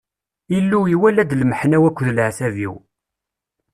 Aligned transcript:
Illu 0.57 0.79
iwala-d 0.93 1.31
lmeḥna-w 1.41 1.83
akked 1.89 2.07
leɛtab-iw. 2.15 2.73